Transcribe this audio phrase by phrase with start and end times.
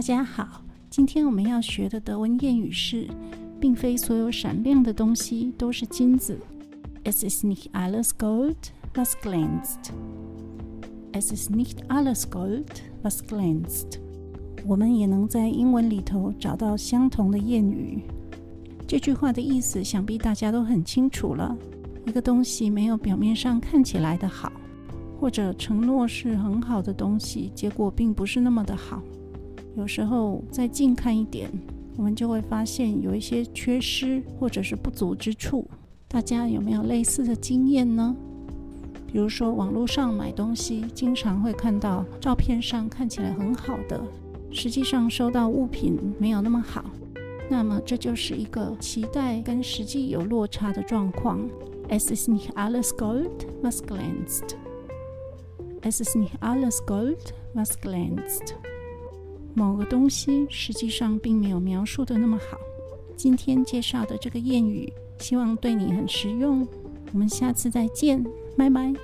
[0.00, 3.06] 大家好，今天我们要学的德文谚语是：
[3.60, 6.38] 并非所有闪亮的东西都是金子。
[7.04, 8.56] Es ist nicht alles Gold,
[8.94, 9.92] was glänzt.
[11.12, 13.98] Es is nicht alles Gold, was glänzt.
[14.66, 18.02] 我们也能在英文里头找到相同的谚语。
[18.88, 21.54] 这句话的意思想必大家都很清楚了。
[22.06, 24.50] 一个东西没有表面上看起来的好，
[25.20, 29.02] 或者承诺是很好的东西，结果并不是那么的好。
[29.80, 31.50] 有时候再近看一点，
[31.96, 35.66] 我们就会发现有一些缺失或者是不足之处。
[36.06, 38.14] 大家有没有类似的经验呢？
[39.10, 43.98] 比如说网络上买东西，经常会看到照片上看起来很好的，
[44.52, 46.84] 实际上收到物品没有那么好。
[47.48, 51.40] 那么这就是一个期待跟实际有落差的状况。
[51.88, 54.56] Es ist nicht alles Gold, was glänzt.
[55.80, 58.54] Es ist nicht alles Gold, was glänzt.
[59.54, 62.58] 某个东西实际上并没有描述的那么好。
[63.16, 66.66] 今天介绍的这个谚语，希望对你很实用。
[67.12, 68.24] 我们下次再见，
[68.56, 68.94] 拜拜。